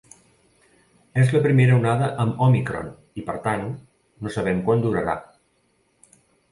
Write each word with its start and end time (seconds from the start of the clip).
És 1.23 1.33
la 1.35 1.41
primera 1.43 1.75
onada 1.81 2.09
amb 2.25 2.41
òmicron 2.47 2.91
i, 3.21 3.27
per 3.31 3.39
tant, 3.47 3.69
no 4.25 4.37
sabem 4.39 4.69
quant 4.71 4.87
durarà. 4.89 5.19